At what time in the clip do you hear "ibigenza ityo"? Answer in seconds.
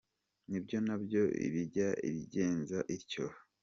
2.09-3.25